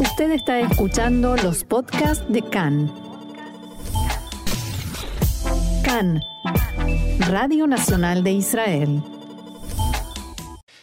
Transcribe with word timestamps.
Usted 0.00 0.32
está 0.32 0.58
escuchando 0.58 1.36
los 1.36 1.62
podcasts 1.62 2.24
de 2.28 2.42
CAN. 2.42 2.92
CAN, 5.84 6.20
Radio 7.28 7.68
Nacional 7.68 8.24
de 8.24 8.32
Israel. 8.32 9.02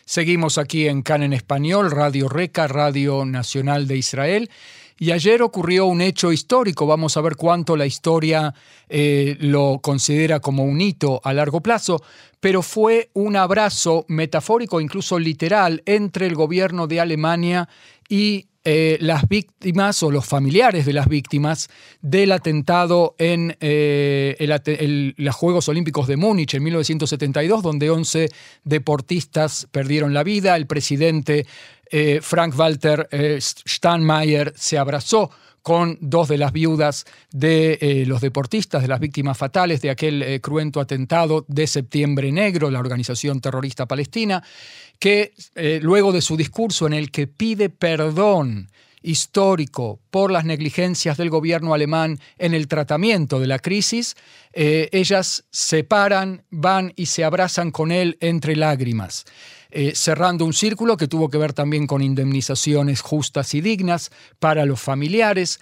Seguimos 0.06 0.58
aquí 0.58 0.88
en 0.88 1.02
CAN 1.02 1.24
en 1.24 1.34
español, 1.34 1.92
Radio 1.92 2.30
Reca, 2.30 2.68
Radio 2.68 3.26
Nacional 3.26 3.86
de 3.86 3.98
Israel. 3.98 4.50
Y 4.98 5.12
ayer 5.12 5.42
ocurrió 5.42 5.88
un 5.88 6.00
hecho 6.00 6.32
histórico, 6.32 6.86
vamos 6.86 7.18
a 7.18 7.22
ver 7.22 7.36
cuánto 7.36 7.76
la 7.76 7.86
historia 7.86 8.54
eh, 8.88 9.36
lo 9.42 9.80
considera 9.82 10.40
como 10.40 10.64
un 10.64 10.80
hito 10.80 11.20
a 11.24 11.34
largo 11.34 11.60
plazo, 11.60 12.02
pero 12.40 12.62
fue 12.62 13.10
un 13.14 13.36
abrazo 13.36 14.06
metafórico, 14.08 14.80
incluso 14.80 15.20
literal, 15.20 15.82
entre 15.86 16.28
el 16.28 16.36
gobierno 16.36 16.88
de 16.88 17.02
Alemania 17.02 17.68
y 18.08 18.51
eh, 18.64 19.00
las 19.02 19.28
víctimas 19.28 20.04
o 20.04 20.12
los 20.12 20.24
familiares 20.24 20.86
de 20.86 20.94
las 20.94 21.08
víctimas 21.08 21.68
del 22.00 22.32
atentado 22.32 23.16
en 23.18 23.58
eh, 23.60 25.14
los 25.18 25.36
Juegos 25.36 25.68
Olímpicos 25.68 26.06
de 26.06 26.16
Múnich 26.16 26.54
en 26.54 26.62
1972, 26.62 27.64
donde 27.64 27.90
11 27.90 28.30
deportistas 28.64 29.68
perdieron 29.72 30.14
la 30.14 30.24
vida. 30.24 30.56
El 30.56 30.68
presidente 30.68 31.48
eh, 31.90 32.20
Frank 32.22 32.54
Walter 32.56 33.10
Steinmeier 33.42 34.54
se 34.56 34.78
abrazó 34.78 35.32
con 35.64 35.98
dos 36.00 36.28
de 36.28 36.38
las 36.38 36.52
viudas 36.52 37.06
de 37.32 38.04
los 38.08 38.22
deportistas, 38.22 38.82
de 38.82 38.88
las 38.88 39.00
víctimas 39.00 39.38
fatales 39.38 39.82
de 39.82 39.92
aquel 39.92 40.40
cruento 40.42 40.80
atentado 40.80 41.46
de 41.48 41.68
Septiembre 41.68 42.32
Negro, 42.32 42.72
la 42.72 42.80
organización 42.80 43.42
terrorista 43.42 43.88
palestina 43.88 44.42
que 45.02 45.34
eh, 45.56 45.80
luego 45.82 46.12
de 46.12 46.22
su 46.22 46.38
discurso 46.38 46.86
en 46.86 46.94
el 46.94 47.10
que 47.10 47.26
pide 47.26 47.70
perdón 47.70 48.70
histórico 49.02 50.00
por 50.12 50.32
las 50.32 50.46
negligencias 50.46 51.18
del 51.18 51.32
gobierno 51.32 51.74
alemán 51.74 52.20
en 52.38 52.54
el 52.54 52.68
tratamiento 52.68 53.40
de 53.40 53.48
la 53.48 53.58
crisis, 53.58 54.16
eh, 54.54 54.90
ellas 54.92 55.44
se 55.50 55.84
paran, 55.84 56.44
van 56.52 56.94
y 56.96 57.08
se 57.08 57.24
abrazan 57.24 57.72
con 57.72 57.92
él 57.92 58.16
entre 58.22 58.56
lágrimas. 58.56 59.26
Eh, 59.72 59.94
cerrando 59.96 60.46
un 60.46 60.54
círculo 60.54 60.98
que 60.98 61.08
tuvo 61.08 61.32
que 61.32 61.40
ver 61.40 61.54
también 61.54 61.88
con 61.88 62.04
indemnizaciones 62.04 63.02
justas 63.02 63.56
y 63.56 63.62
dignas 63.62 64.12
para 64.38 64.68
los 64.68 64.80
familiares, 64.80 65.60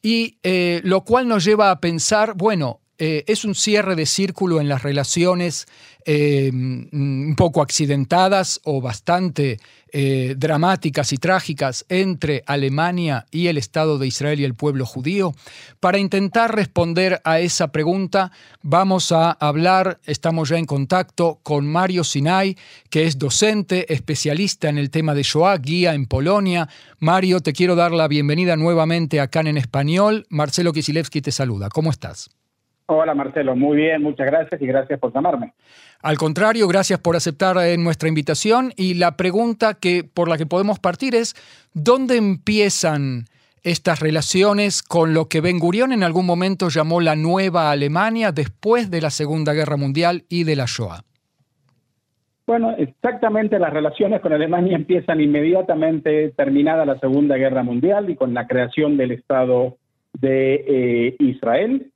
y 0.00 0.38
lo 0.84 1.02
cual 1.02 1.26
nos 1.26 1.44
lleva 1.44 1.72
a 1.72 1.80
pensar, 1.80 2.34
bueno, 2.36 2.80
eh, 2.98 3.24
es 3.26 3.44
un 3.44 3.54
cierre 3.54 3.94
de 3.94 4.06
círculo 4.06 4.60
en 4.60 4.68
las 4.68 4.82
relaciones 4.82 5.66
eh, 6.04 6.50
un 6.52 7.34
poco 7.36 7.60
accidentadas 7.62 8.60
o 8.64 8.80
bastante 8.80 9.60
eh, 9.92 10.34
dramáticas 10.36 11.12
y 11.12 11.18
trágicas 11.18 11.84
entre 11.88 12.42
Alemania 12.46 13.26
y 13.30 13.46
el 13.46 13.56
Estado 13.56 13.98
de 13.98 14.06
Israel 14.06 14.40
y 14.40 14.44
el 14.44 14.54
pueblo 14.54 14.84
judío. 14.84 15.34
Para 15.80 15.98
intentar 15.98 16.54
responder 16.54 17.20
a 17.24 17.40
esa 17.40 17.72
pregunta, 17.72 18.32
vamos 18.62 19.12
a 19.12 19.32
hablar, 19.32 20.00
estamos 20.04 20.48
ya 20.48 20.58
en 20.58 20.66
contacto 20.66 21.40
con 21.42 21.66
Mario 21.66 22.04
Sinai, 22.04 22.56
que 22.90 23.06
es 23.06 23.18
docente, 23.18 23.92
especialista 23.92 24.68
en 24.68 24.78
el 24.78 24.90
tema 24.90 25.14
de 25.14 25.22
Shoah, 25.22 25.58
guía 25.58 25.94
en 25.94 26.06
Polonia. 26.06 26.68
Mario, 26.98 27.40
te 27.40 27.52
quiero 27.52 27.76
dar 27.76 27.92
la 27.92 28.08
bienvenida 28.08 28.56
nuevamente 28.56 29.20
acá 29.20 29.40
en 29.40 29.56
español. 29.56 30.26
Marcelo 30.30 30.72
Kisilevsky 30.72 31.20
te 31.20 31.32
saluda. 31.32 31.68
¿Cómo 31.68 31.90
estás? 31.90 32.30
Hola 32.90 33.14
Marcelo, 33.14 33.54
muy 33.54 33.76
bien, 33.76 34.02
muchas 34.02 34.26
gracias 34.26 34.62
y 34.62 34.66
gracias 34.66 34.98
por 34.98 35.12
llamarme. 35.12 35.52
Al 36.00 36.16
contrario, 36.16 36.66
gracias 36.66 36.98
por 36.98 37.16
aceptar 37.16 37.58
eh, 37.58 37.76
nuestra 37.76 38.08
invitación 38.08 38.72
y 38.78 38.94
la 38.94 39.14
pregunta 39.14 39.74
que 39.74 40.04
por 40.04 40.26
la 40.26 40.38
que 40.38 40.46
podemos 40.46 40.78
partir 40.78 41.14
es 41.14 41.34
¿dónde 41.74 42.16
empiezan 42.16 43.26
estas 43.62 44.00
relaciones 44.00 44.82
con 44.82 45.12
lo 45.12 45.26
que 45.26 45.42
Ben 45.42 45.58
Gurión 45.58 45.92
en 45.92 46.02
algún 46.02 46.24
momento 46.24 46.70
llamó 46.70 47.02
la 47.02 47.14
nueva 47.14 47.70
Alemania 47.70 48.32
después 48.32 48.90
de 48.90 49.02
la 49.02 49.10
Segunda 49.10 49.52
Guerra 49.52 49.76
Mundial 49.76 50.24
y 50.30 50.44
de 50.44 50.56
la 50.56 50.64
Shoah? 50.66 51.02
Bueno, 52.46 52.74
exactamente 52.78 53.58
las 53.58 53.74
relaciones 53.74 54.22
con 54.22 54.32
Alemania 54.32 54.74
empiezan 54.74 55.20
inmediatamente 55.20 56.30
terminada 56.30 56.86
la 56.86 56.98
Segunda 57.00 57.36
Guerra 57.36 57.62
Mundial 57.62 58.08
y 58.08 58.16
con 58.16 58.32
la 58.32 58.46
creación 58.46 58.96
del 58.96 59.10
Estado 59.10 59.76
de 60.14 60.64
eh, 60.66 61.16
Israel 61.18 61.92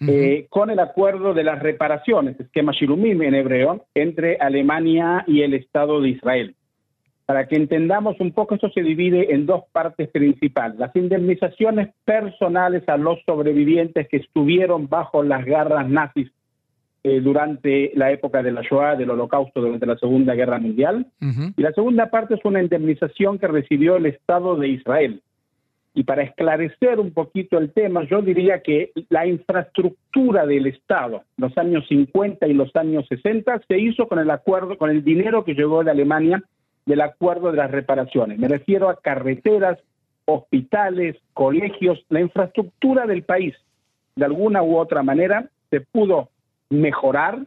eh, 0.00 0.46
con 0.48 0.70
el 0.70 0.78
acuerdo 0.78 1.34
de 1.34 1.42
las 1.42 1.60
reparaciones, 1.60 2.38
esquema 2.38 2.72
Shirumim 2.72 3.20
en 3.22 3.34
hebreo, 3.34 3.86
entre 3.94 4.36
Alemania 4.36 5.24
y 5.26 5.42
el 5.42 5.54
Estado 5.54 6.00
de 6.00 6.10
Israel. 6.10 6.54
Para 7.26 7.46
que 7.46 7.56
entendamos 7.56 8.18
un 8.20 8.32
poco, 8.32 8.54
esto 8.54 8.70
se 8.70 8.82
divide 8.82 9.34
en 9.34 9.44
dos 9.44 9.64
partes 9.72 10.08
principales. 10.08 10.78
Las 10.78 10.94
indemnizaciones 10.94 11.88
personales 12.04 12.88
a 12.88 12.96
los 12.96 13.18
sobrevivientes 13.26 14.08
que 14.08 14.18
estuvieron 14.18 14.88
bajo 14.88 15.22
las 15.22 15.44
garras 15.44 15.88
nazis 15.88 16.30
eh, 17.02 17.20
durante 17.20 17.90
la 17.94 18.12
época 18.12 18.42
de 18.42 18.52
la 18.52 18.62
Shoah, 18.62 18.96
del 18.96 19.10
Holocausto, 19.10 19.60
durante 19.60 19.84
la 19.84 19.98
Segunda 19.98 20.34
Guerra 20.34 20.58
Mundial. 20.58 21.06
Y 21.56 21.60
la 21.60 21.72
segunda 21.72 22.08
parte 22.08 22.34
es 22.34 22.44
una 22.44 22.62
indemnización 22.62 23.38
que 23.38 23.48
recibió 23.48 23.96
el 23.96 24.06
Estado 24.06 24.56
de 24.56 24.68
Israel 24.68 25.22
y 25.94 26.04
para 26.04 26.22
esclarecer 26.22 27.00
un 27.00 27.12
poquito 27.12 27.58
el 27.58 27.72
tema, 27.72 28.04
yo 28.04 28.22
diría 28.22 28.62
que 28.62 28.92
la 29.08 29.26
infraestructura 29.26 30.46
del 30.46 30.66
Estado, 30.66 31.22
los 31.36 31.56
años 31.58 31.86
50 31.88 32.46
y 32.46 32.54
los 32.54 32.74
años 32.76 33.06
60, 33.08 33.62
se 33.66 33.78
hizo 33.78 34.06
con 34.06 34.18
el 34.18 34.30
acuerdo, 34.30 34.78
con 34.78 34.90
el 34.90 35.02
dinero 35.02 35.44
que 35.44 35.54
llegó 35.54 35.82
de 35.82 35.90
Alemania 35.90 36.42
del 36.86 37.00
acuerdo 37.02 37.50
de 37.50 37.58
las 37.58 37.70
reparaciones. 37.70 38.38
Me 38.38 38.48
refiero 38.48 38.88
a 38.88 39.00
carreteras, 39.00 39.78
hospitales, 40.24 41.16
colegios, 41.34 42.04
la 42.08 42.20
infraestructura 42.20 43.06
del 43.06 43.24
país. 43.24 43.54
De 44.16 44.24
alguna 44.24 44.62
u 44.62 44.76
otra 44.76 45.02
manera 45.02 45.48
se 45.70 45.80
pudo 45.80 46.30
mejorar, 46.70 47.46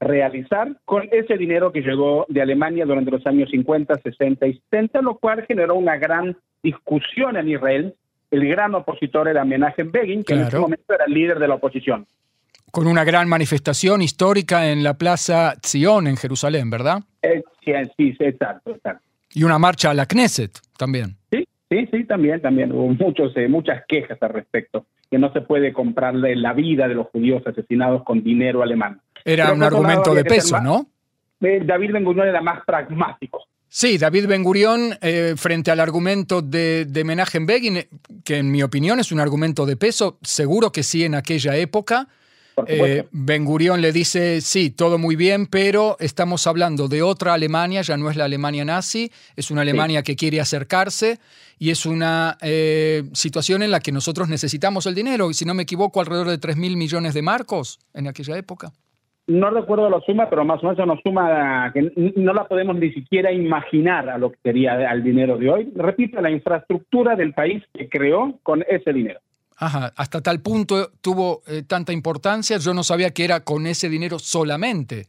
realizar 0.00 0.76
con 0.84 1.08
ese 1.10 1.36
dinero 1.36 1.72
que 1.72 1.80
llegó 1.80 2.24
de 2.28 2.42
Alemania 2.42 2.84
durante 2.84 3.10
los 3.10 3.26
años 3.26 3.50
50, 3.50 3.94
60 3.96 4.46
y 4.46 4.54
70, 4.70 5.02
lo 5.02 5.18
cual 5.18 5.44
generó 5.46 5.74
una 5.74 5.96
gran 5.96 6.36
discusión 6.62 7.36
en 7.36 7.48
Israel, 7.48 7.94
el 8.30 8.48
gran 8.48 8.74
opositor 8.74 9.28
era 9.28 9.44
Menachem 9.44 9.90
Begin, 9.90 10.24
que 10.24 10.34
en 10.34 10.40
ese 10.40 10.58
momento 10.58 10.92
era 10.92 11.04
el 11.06 11.14
líder 11.14 11.38
de 11.38 11.48
la 11.48 11.54
oposición. 11.54 12.06
Con 12.70 12.86
una 12.86 13.04
gran 13.04 13.28
manifestación 13.28 14.02
histórica 14.02 14.70
en 14.70 14.82
la 14.82 14.94
Plaza 14.94 15.54
Zion 15.64 16.06
en 16.06 16.16
Jerusalén, 16.16 16.68
¿verdad? 16.68 17.02
Eh, 17.22 17.42
sí, 17.64 17.72
sí, 17.96 18.16
exacto, 18.20 18.72
exacto. 18.72 19.02
Y 19.32 19.44
una 19.44 19.58
marcha 19.58 19.90
a 19.90 19.94
la 19.94 20.06
Knesset 20.06 20.52
también. 20.76 21.16
Sí, 21.30 21.46
sí, 21.70 21.88
sí, 21.90 22.04
también, 22.04 22.42
también. 22.42 22.72
Hubo 22.72 22.88
muchos, 22.88 23.34
eh, 23.36 23.48
muchas 23.48 23.82
quejas 23.88 24.22
al 24.22 24.30
respecto, 24.30 24.84
que 25.10 25.18
no 25.18 25.32
se 25.32 25.40
puede 25.40 25.72
comprarle 25.72 26.36
la 26.36 26.52
vida 26.52 26.88
de 26.88 26.94
los 26.94 27.06
judíos 27.08 27.42
asesinados 27.46 28.04
con 28.04 28.22
dinero 28.22 28.62
alemán. 28.62 29.00
Era 29.24 29.52
un 29.52 29.62
argumento 29.62 30.14
de 30.14 30.24
peso, 30.24 30.60
¿no? 30.60 30.86
Eh, 31.40 31.60
David 31.64 31.92
Ben 31.92 32.04
Gurion 32.04 32.28
era 32.28 32.40
más 32.40 32.64
pragmático. 32.64 33.48
Sí, 33.70 33.98
David 33.98 34.26
Ben 34.26 34.42
Gurión, 34.42 34.96
eh, 35.02 35.34
frente 35.36 35.70
al 35.70 35.80
argumento 35.80 36.40
de, 36.40 36.86
de 36.86 37.04
Menachem 37.04 37.44
Begin, 37.44 37.76
eh, 37.76 37.88
que 38.24 38.38
en 38.38 38.50
mi 38.50 38.62
opinión 38.62 38.98
es 38.98 39.12
un 39.12 39.20
argumento 39.20 39.66
de 39.66 39.76
peso, 39.76 40.18
seguro 40.22 40.72
que 40.72 40.82
sí 40.82 41.04
en 41.04 41.14
aquella 41.14 41.54
época. 41.56 42.08
Eh, 42.66 43.06
ben 43.12 43.44
Gurión 43.44 43.80
le 43.80 43.92
dice, 43.92 44.40
sí, 44.40 44.70
todo 44.70 44.98
muy 44.98 45.16
bien, 45.16 45.46
pero 45.46 45.96
estamos 46.00 46.46
hablando 46.46 46.88
de 46.88 47.02
otra 47.02 47.34
Alemania, 47.34 47.82
ya 47.82 47.96
no 47.96 48.10
es 48.10 48.16
la 48.16 48.24
Alemania 48.24 48.64
nazi, 48.64 49.12
es 49.36 49.52
una 49.52 49.60
Alemania 49.60 50.02
que 50.02 50.16
quiere 50.16 50.40
acercarse 50.40 51.20
y 51.60 51.70
es 51.70 51.86
una 51.86 52.36
situación 53.12 53.62
en 53.62 53.70
la 53.70 53.78
que 53.78 53.92
nosotros 53.92 54.28
necesitamos 54.28 54.86
el 54.86 54.96
dinero, 54.96 55.32
si 55.34 55.44
no 55.44 55.54
me 55.54 55.62
equivoco, 55.62 56.00
alrededor 56.00 56.30
de 56.30 56.38
3 56.38 56.56
mil 56.56 56.76
millones 56.76 57.14
de 57.14 57.22
marcos 57.22 57.78
en 57.94 58.08
aquella 58.08 58.36
época 58.36 58.72
no 59.28 59.50
recuerdo 59.50 59.90
la 59.90 60.00
suma, 60.00 60.28
pero 60.30 60.44
más 60.44 60.62
o 60.64 60.66
menos 60.66 60.78
una 60.78 61.00
suma 61.02 61.70
que 61.72 61.92
no 62.16 62.32
la 62.32 62.48
podemos 62.48 62.76
ni 62.76 62.90
siquiera 62.92 63.30
imaginar 63.30 64.08
a 64.08 64.16
lo 64.16 64.32
que 64.32 64.38
sería 64.42 64.90
al 64.90 65.04
dinero 65.04 65.36
de 65.36 65.50
hoy. 65.50 65.72
Repito, 65.76 66.20
la 66.20 66.30
infraestructura 66.30 67.14
del 67.14 67.34
país 67.34 67.62
que 67.74 67.88
creó 67.88 68.38
con 68.42 68.64
ese 68.66 68.92
dinero. 68.92 69.20
Ajá, 69.58 69.92
hasta 69.96 70.22
tal 70.22 70.40
punto 70.40 70.92
tuvo 71.02 71.42
eh, 71.46 71.62
tanta 71.66 71.92
importancia, 71.92 72.56
yo 72.58 72.72
no 72.72 72.82
sabía 72.82 73.10
que 73.10 73.24
era 73.24 73.40
con 73.40 73.66
ese 73.66 73.90
dinero 73.90 74.18
solamente. 74.18 75.06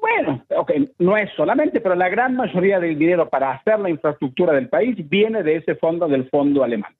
Bueno, 0.00 0.44
ok, 0.56 0.72
no 0.98 1.16
es 1.16 1.30
solamente, 1.36 1.80
pero 1.80 1.94
la 1.94 2.08
gran 2.08 2.34
mayoría 2.34 2.80
del 2.80 2.98
dinero 2.98 3.28
para 3.28 3.52
hacer 3.52 3.78
la 3.78 3.90
infraestructura 3.90 4.54
del 4.54 4.68
país 4.68 4.96
viene 5.08 5.42
de 5.42 5.56
ese 5.56 5.76
fondo, 5.76 6.08
del 6.08 6.28
fondo 6.30 6.64
alemán. 6.64 6.92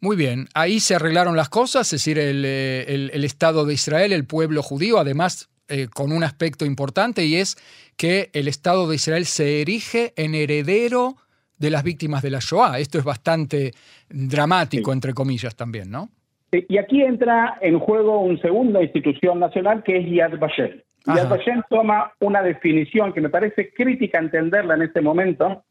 Muy 0.00 0.16
bien, 0.16 0.48
ahí 0.54 0.80
se 0.80 0.94
arreglaron 0.94 1.36
las 1.36 1.48
cosas, 1.48 1.86
es 1.92 2.02
decir, 2.02 2.18
el, 2.18 2.42
eh, 2.44 3.10
el 3.12 3.24
Estado 3.24 3.64
de 3.64 3.74
Israel, 3.74 4.12
el 4.12 4.26
pueblo 4.26 4.62
judío, 4.62 4.98
además 4.98 5.49
eh, 5.70 5.88
con 5.88 6.12
un 6.12 6.22
aspecto 6.24 6.64
importante 6.64 7.24
y 7.24 7.36
es 7.36 7.56
que 7.96 8.30
el 8.32 8.48
Estado 8.48 8.88
de 8.88 8.96
Israel 8.96 9.24
se 9.24 9.62
erige 9.62 10.12
en 10.16 10.34
heredero 10.34 11.16
de 11.58 11.70
las 11.70 11.84
víctimas 11.84 12.22
de 12.22 12.30
la 12.30 12.40
Shoah. 12.40 12.78
Esto 12.78 12.98
es 12.98 13.04
bastante 13.04 13.72
dramático, 14.08 14.92
entre 14.92 15.14
comillas, 15.14 15.56
también, 15.56 15.90
¿no? 15.90 16.08
y 16.52 16.78
aquí 16.78 17.02
entra 17.02 17.58
en 17.60 17.78
juego 17.78 18.20
una 18.20 18.40
segunda 18.40 18.82
institución 18.82 19.38
nacional 19.38 19.82
que 19.82 19.98
es 19.98 20.10
Yad 20.10 20.38
Vashem. 20.38 20.80
Yad 21.06 21.28
Vashem 21.28 21.62
toma 21.70 22.12
una 22.18 22.42
definición 22.42 23.12
que 23.12 23.20
me 23.20 23.28
parece 23.28 23.72
crítica 23.72 24.18
entenderla 24.18 24.74
en 24.74 24.82
este 24.82 25.00
momento, 25.00 25.64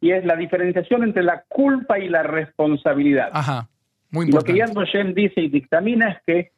y 0.00 0.10
es 0.10 0.24
la 0.24 0.36
diferenciación 0.36 1.02
entre 1.04 1.22
la 1.22 1.44
culpa 1.48 1.98
y 1.98 2.08
la 2.08 2.22
responsabilidad. 2.22 3.30
Ajá, 3.32 3.68
muy 4.10 4.26
Lo 4.26 4.42
que 4.42 4.52
importante. 4.52 4.58
Yad 4.58 4.74
Vashem 4.74 5.14
dice 5.14 5.40
y 5.40 5.48
dictamina 5.48 6.10
es 6.10 6.18
que 6.26 6.52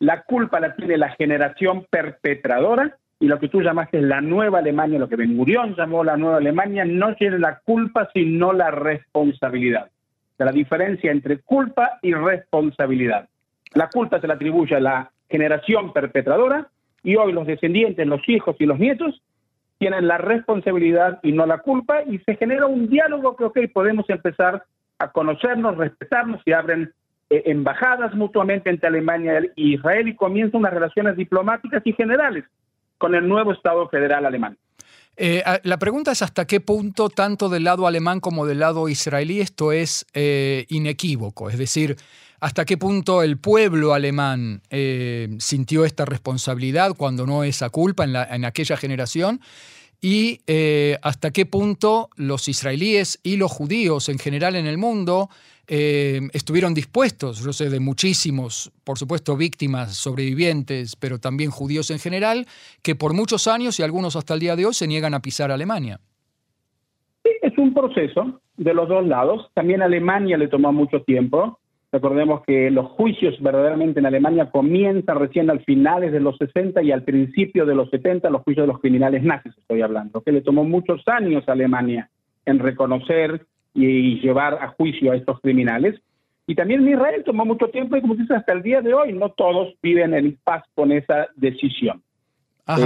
la 0.00 0.22
culpa 0.22 0.60
la 0.60 0.74
tiene 0.74 0.96
la 0.96 1.10
generación 1.10 1.86
perpetradora 1.90 2.96
y 3.20 3.26
lo 3.26 3.38
que 3.38 3.48
tú 3.48 3.60
llamaste 3.60 4.00
la 4.00 4.20
nueva 4.20 4.60
Alemania, 4.60 4.98
lo 4.98 5.08
que 5.08 5.16
Ben 5.16 5.36
Gurión 5.36 5.74
llamó 5.76 6.04
la 6.04 6.16
nueva 6.16 6.36
Alemania, 6.36 6.84
no 6.84 7.14
tiene 7.16 7.38
la 7.38 7.58
culpa 7.64 8.08
sino 8.12 8.52
la 8.52 8.70
responsabilidad. 8.70 9.90
La 10.38 10.52
diferencia 10.52 11.10
entre 11.10 11.38
culpa 11.38 11.98
y 12.00 12.14
responsabilidad. 12.14 13.28
La 13.74 13.88
culpa 13.88 14.20
se 14.20 14.28
la 14.28 14.34
atribuye 14.34 14.76
a 14.76 14.80
la 14.80 15.10
generación 15.28 15.92
perpetradora 15.92 16.68
y 17.02 17.16
hoy 17.16 17.32
los 17.32 17.46
descendientes, 17.46 18.06
los 18.06 18.26
hijos 18.28 18.54
y 18.60 18.66
los 18.66 18.78
nietos 18.78 19.20
tienen 19.78 20.06
la 20.06 20.18
responsabilidad 20.18 21.18
y 21.22 21.32
no 21.32 21.44
la 21.44 21.58
culpa 21.58 22.02
y 22.04 22.18
se 22.20 22.36
genera 22.36 22.66
un 22.66 22.88
diálogo 22.88 23.36
que, 23.36 23.44
ok, 23.44 23.58
podemos 23.72 24.08
empezar 24.10 24.64
a 24.98 25.10
conocernos, 25.10 25.76
respetarnos 25.76 26.40
y 26.44 26.52
abren 26.52 26.92
embajadas 27.30 28.14
mutuamente 28.14 28.70
entre 28.70 28.88
Alemania 28.88 29.38
e 29.38 29.50
Israel 29.56 30.08
y 30.08 30.16
comienzan 30.16 30.60
unas 30.60 30.72
relaciones 30.72 31.16
diplomáticas 31.16 31.82
y 31.84 31.92
generales 31.92 32.44
con 32.96 33.14
el 33.14 33.28
nuevo 33.28 33.52
Estado 33.52 33.88
federal 33.88 34.24
alemán. 34.26 34.56
Eh, 35.16 35.42
la 35.64 35.78
pregunta 35.78 36.12
es 36.12 36.22
hasta 36.22 36.46
qué 36.46 36.60
punto, 36.60 37.08
tanto 37.08 37.48
del 37.48 37.64
lado 37.64 37.86
alemán 37.86 38.20
como 38.20 38.46
del 38.46 38.60
lado 38.60 38.88
israelí, 38.88 39.40
esto 39.40 39.72
es 39.72 40.06
eh, 40.14 40.64
inequívoco. 40.68 41.50
Es 41.50 41.58
decir, 41.58 41.96
hasta 42.40 42.64
qué 42.64 42.78
punto 42.78 43.22
el 43.22 43.36
pueblo 43.36 43.94
alemán 43.94 44.62
eh, 44.70 45.28
sintió 45.38 45.84
esta 45.84 46.04
responsabilidad 46.04 46.94
cuando 46.96 47.26
no 47.26 47.42
esa 47.42 47.68
culpa 47.68 48.04
en, 48.04 48.12
la- 48.12 48.24
en 48.32 48.44
aquella 48.44 48.76
generación 48.76 49.40
y 50.00 50.40
eh, 50.46 50.98
hasta 51.02 51.32
qué 51.32 51.46
punto 51.46 52.10
los 52.14 52.46
israelíes 52.46 53.18
y 53.24 53.36
los 53.36 53.50
judíos 53.50 54.08
en 54.08 54.20
general 54.20 54.54
en 54.54 54.66
el 54.68 54.78
mundo 54.78 55.28
eh, 55.68 56.20
estuvieron 56.32 56.72
dispuestos, 56.72 57.44
yo 57.44 57.52
sé 57.52 57.68
de 57.68 57.78
muchísimos, 57.78 58.72
por 58.84 58.96
supuesto, 58.96 59.36
víctimas, 59.36 59.94
sobrevivientes, 59.94 60.96
pero 60.96 61.18
también 61.18 61.50
judíos 61.50 61.90
en 61.90 61.98
general, 61.98 62.46
que 62.82 62.94
por 62.94 63.12
muchos 63.12 63.46
años 63.46 63.78
y 63.78 63.82
algunos 63.82 64.16
hasta 64.16 64.32
el 64.32 64.40
día 64.40 64.56
de 64.56 64.64
hoy 64.64 64.72
se 64.72 64.86
niegan 64.86 65.12
a 65.12 65.20
pisar 65.20 65.50
Alemania. 65.50 66.00
Sí, 67.22 67.30
es 67.42 67.56
un 67.58 67.74
proceso 67.74 68.40
de 68.56 68.72
los 68.72 68.88
dos 68.88 69.06
lados. 69.06 69.50
También 69.52 69.82
a 69.82 69.84
Alemania 69.84 70.38
le 70.38 70.48
tomó 70.48 70.72
mucho 70.72 71.02
tiempo. 71.02 71.58
Recordemos 71.92 72.42
que 72.46 72.70
los 72.70 72.86
juicios 72.92 73.34
verdaderamente 73.40 74.00
en 74.00 74.06
Alemania 74.06 74.50
comienzan 74.50 75.18
recién 75.18 75.50
al 75.50 75.64
finales 75.64 76.12
de 76.12 76.20
los 76.20 76.36
60 76.38 76.82
y 76.82 76.92
al 76.92 77.02
principio 77.02 77.66
de 77.66 77.74
los 77.74 77.90
70, 77.90 78.28
los 78.30 78.42
juicios 78.42 78.64
de 78.64 78.72
los 78.72 78.80
criminales 78.80 79.22
nazis, 79.22 79.56
estoy 79.56 79.80
hablando, 79.82 80.22
que 80.22 80.32
le 80.32 80.42
tomó 80.42 80.64
muchos 80.64 81.06
años 81.08 81.48
a 81.48 81.52
Alemania 81.52 82.10
en 82.44 82.58
reconocer 82.58 83.46
y 83.74 84.20
llevar 84.20 84.54
a 84.60 84.68
juicio 84.68 85.12
a 85.12 85.16
estos 85.16 85.40
criminales. 85.40 86.00
Y 86.46 86.54
también 86.54 86.80
en 86.82 86.94
Israel 86.94 87.22
tomó 87.24 87.44
mucho 87.44 87.68
tiempo 87.68 87.96
y 87.96 88.00
como 88.00 88.14
se 88.14 88.22
dice 88.22 88.34
hasta 88.34 88.52
el 88.52 88.62
día 88.62 88.80
de 88.80 88.94
hoy, 88.94 89.12
no 89.12 89.28
todos 89.30 89.74
viven 89.82 90.14
en 90.14 90.38
paz 90.42 90.64
con 90.74 90.92
esa 90.92 91.28
decisión. 91.36 92.02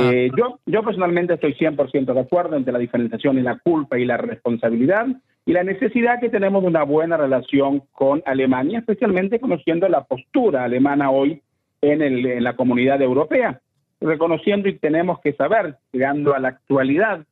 Eh, 0.00 0.30
yo, 0.36 0.58
yo 0.66 0.82
personalmente 0.84 1.34
estoy 1.34 1.54
100% 1.54 2.12
de 2.14 2.20
acuerdo 2.20 2.56
entre 2.56 2.72
la 2.72 2.78
diferenciación 2.78 3.38
y 3.38 3.42
la 3.42 3.58
culpa 3.58 3.98
y 3.98 4.04
la 4.04 4.16
responsabilidad 4.16 5.06
y 5.44 5.52
la 5.52 5.64
necesidad 5.64 6.20
que 6.20 6.28
tenemos 6.28 6.62
de 6.62 6.68
una 6.68 6.84
buena 6.84 7.16
relación 7.16 7.82
con 7.92 8.22
Alemania, 8.26 8.78
especialmente 8.78 9.40
conociendo 9.40 9.88
la 9.88 10.04
postura 10.04 10.62
alemana 10.64 11.10
hoy 11.10 11.42
en, 11.80 12.00
el- 12.00 12.26
en 12.26 12.44
la 12.44 12.54
comunidad 12.54 13.02
europea, 13.02 13.60
reconociendo 14.00 14.68
y 14.68 14.78
tenemos 14.78 15.20
que 15.20 15.32
saber, 15.32 15.76
llegando 15.92 16.32
a 16.34 16.38
la 16.38 16.48
actualidad, 16.48 17.24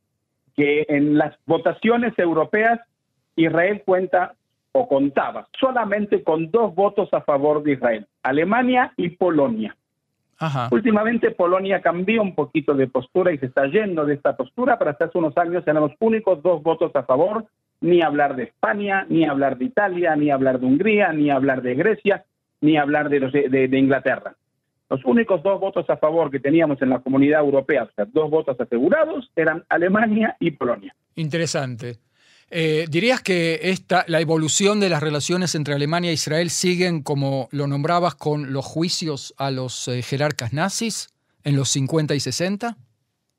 que 0.57 0.87
en 0.89 1.19
las 1.19 1.37
votaciones 1.47 2.19
europeas 2.19 2.81
Israel 3.45 3.83
cuenta 3.85 4.35
o 4.73 4.87
contaba 4.89 5.49
solamente 5.59 6.23
con 6.23 6.51
dos 6.51 6.75
votos 6.75 7.09
a 7.13 7.21
favor 7.23 7.63
de 7.63 7.73
Israel, 7.73 8.07
Alemania 8.23 8.93
y 8.97 9.11
Polonia. 9.11 9.77
Ajá. 10.39 10.69
Últimamente 10.71 11.33
Polonia 11.33 11.83
cambió 11.83 12.23
un 12.23 12.35
poquito 12.35 12.73
de 12.75 12.87
postura 12.87 13.33
y 13.33 13.39
se 13.39 13.47
está 13.47 13.67
yendo 13.67 14.07
de 14.07 14.15
esta 14.15 14.37
postura, 14.37 14.79
pero 14.79 14.91
hasta 14.91 15.05
hace 15.07 15.19
unos 15.19 15.37
años 15.37 15.65
eran 15.67 15.83
los 15.83 15.93
únicos 15.99 16.43
dos 16.43 16.63
votos 16.63 16.93
a 16.95 17.03
favor, 17.03 17.45
ni 17.83 18.01
hablar 18.01 18.37
de 18.37 18.45
España, 18.45 19.05
ni 19.09 19.25
hablar 19.27 19.59
de 19.59 19.67
Italia, 19.67 20.17
ni 20.17 20.31
hablar 20.31 20.59
de 20.61 20.67
Hungría, 20.67 21.13
ni 21.13 21.31
hablar 21.31 21.61
de 21.63 21.75
Grecia, 21.75 22.25
ni 22.63 22.77
hablar 22.79 23.09
de, 23.11 23.21
los- 23.21 23.33
de- 23.33 23.49
de 23.69 23.79
Inglaterra. 23.79 24.35
Los 24.89 25.05
únicos 25.05 25.43
dos 25.43 25.61
votos 25.61 25.89
a 25.91 25.97
favor 25.99 26.31
que 26.31 26.41
teníamos 26.41 26.81
en 26.83 26.91
la 26.91 26.99
comunidad 27.01 27.41
europea, 27.41 27.85
o 27.85 27.91
sea, 27.95 28.07
dos 28.07 28.31
votos 28.31 28.59
asegurados, 28.59 29.31
eran 29.37 29.63
Alemania 29.69 30.37
y 30.41 30.51
Polonia. 30.53 30.95
Interesante. 31.17 31.97
Eh, 32.51 32.87
¿Dirías 32.91 33.23
que 33.23 33.61
esta, 33.63 34.05
la 34.09 34.21
evolución 34.21 34.81
de 34.81 34.89
las 34.89 35.03
relaciones 35.03 35.55
entre 35.55 35.75
Alemania 35.75 36.11
e 36.11 36.15
Israel 36.15 36.51
siguen, 36.51 37.03
como 37.03 37.49
lo 37.53 37.69
nombrabas, 37.69 38.17
con 38.17 38.53
los 38.53 38.67
juicios 38.67 39.35
a 39.39 39.53
los 39.53 39.87
eh, 39.87 40.03
jerarcas 40.03 40.53
nazis 40.53 41.09
en 41.45 41.55
los 41.55 41.69
50 41.69 42.15
y 42.17 42.21
60? 42.21 42.77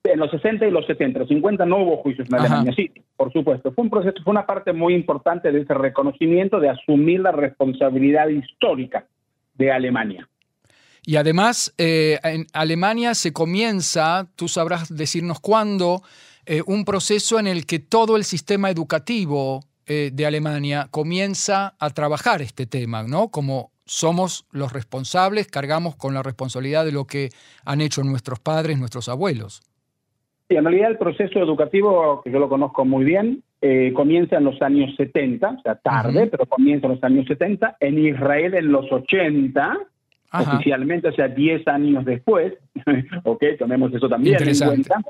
En 0.04 0.20
los 0.20 0.32
60 0.32 0.66
y 0.66 0.72
los 0.72 0.86
70, 0.88 1.20
los 1.20 1.28
50 1.28 1.66
no 1.66 1.84
hubo 1.84 1.98
juicios 1.98 2.28
en 2.30 2.36
Ajá. 2.36 2.46
Alemania, 2.46 2.74
sí, 2.76 2.90
por 3.18 3.32
supuesto. 3.34 3.72
Fue 3.74 3.84
un 3.84 3.90
proceso, 3.90 4.16
fue 4.24 4.32
una 4.32 4.46
parte 4.46 4.72
muy 4.72 4.96
importante 4.96 5.52
de 5.52 5.62
ese 5.62 5.74
reconocimiento 5.74 6.60
de 6.60 6.70
asumir 6.70 7.20
la 7.20 7.34
responsabilidad 7.34 8.30
histórica 8.30 9.06
de 9.56 9.72
Alemania. 9.72 10.28
Y 11.04 11.18
además, 11.18 11.74
eh, 11.78 12.20
en 12.24 12.48
Alemania 12.54 13.14
se 13.14 13.34
comienza, 13.34 14.28
tú 14.36 14.48
sabrás 14.48 14.96
decirnos 14.96 15.40
cuándo, 15.40 16.02
eh, 16.46 16.62
un 16.66 16.86
proceso 16.86 17.40
en 17.40 17.48
el 17.48 17.66
que 17.66 17.80
todo 17.80 18.16
el 18.16 18.24
sistema 18.24 18.70
educativo 18.70 19.62
eh, 19.88 20.12
de 20.14 20.26
Alemania 20.26 20.88
comienza 20.92 21.76
a 21.80 21.90
trabajar 21.90 22.42
este 22.42 22.66
tema, 22.66 23.04
¿no? 23.04 23.30
Como 23.30 23.72
somos 23.86 24.46
los 24.52 24.72
responsables, 24.72 25.48
cargamos 25.48 25.96
con 25.96 26.14
la 26.14 26.24
responsabilidad 26.24 26.86
de 26.86 26.92
lo 26.92 27.06
que 27.06 27.30
han 27.66 27.82
hecho 27.82 28.04
nuestros 28.04 28.40
padres, 28.40 28.80
nuestros 28.80 29.10
abuelos. 29.10 29.62
Sí, 30.48 30.56
en 30.56 30.64
realidad 30.64 30.92
el 30.92 30.98
proceso 30.98 31.40
educativo, 31.40 32.22
que 32.24 32.32
yo 32.32 32.40
lo 32.40 32.50
conozco 32.50 32.86
muy 32.86 33.04
bien, 33.04 33.44
eh, 33.62 33.92
comienza 33.94 34.38
en 34.38 34.46
los 34.46 34.62
años 34.62 34.96
70, 34.98 35.50
o 35.50 35.62
sea, 35.62 35.76
tarde, 35.76 36.28
pero 36.28 36.46
comienza 36.46 36.88
en 36.88 36.94
los 36.94 37.04
años 37.04 37.28
70. 37.28 37.78
En 37.80 38.00
Israel 38.00 38.56
en 38.56 38.72
los 38.72 38.92
80, 38.92 39.78
Ajá. 40.32 40.56
oficialmente, 40.56 41.10
o 41.10 41.12
sea, 41.12 41.28
10 41.28 41.68
años 41.68 42.06
después. 42.06 42.54
ok, 43.24 43.44
tomemos 43.60 43.94
eso 43.94 44.08
también 44.08 44.42
en 44.42 44.58
cuenta. 44.58 45.02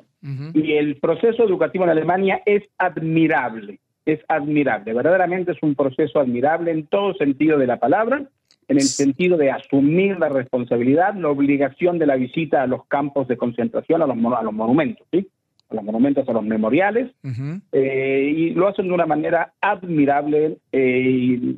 Y 0.54 0.74
el 0.74 0.98
proceso 0.98 1.44
educativo 1.44 1.84
en 1.84 1.92
Alemania 1.92 2.42
es 2.46 2.64
admirable, 2.78 3.80
es 4.06 4.20
admirable, 4.28 4.94
verdaderamente 4.94 5.52
es 5.52 5.58
un 5.62 5.76
proceso 5.76 6.20
admirable 6.20 6.72
en 6.72 6.88
todo 6.88 7.14
sentido 7.14 7.58
de 7.58 7.68
la 7.68 7.78
palabra, 7.78 8.24
en 8.68 8.78
el 8.78 8.84
sentido 8.84 9.38
de 9.38 9.52
asumir 9.52 10.18
la 10.20 10.30
responsabilidad, 10.30 11.14
la 11.16 11.30
obligación 11.30 12.00
de 12.00 12.08
la 12.08 12.16
visita 12.16 12.64
a 12.64 12.68
los 12.68 12.86
campos 12.88 13.28
de 13.28 13.38
concentración, 13.38 14.02
a 14.02 14.08
los, 14.08 14.18
a 14.18 14.44
los 14.44 14.54
monumentos, 14.54 15.06
¿sí? 15.12 15.28
A 15.72 15.76
los 15.76 15.84
monumentos, 15.84 16.28
a 16.28 16.34
los 16.34 16.44
memoriales, 16.44 17.12
Ujú. 17.24 17.62
eh, 17.72 18.34
y 18.36 18.50
lo 18.52 18.68
hacen 18.68 18.88
de 18.88 18.94
una 18.94 19.06
manera 19.06 19.54
admirable 19.62 20.58
eh, 20.72 21.00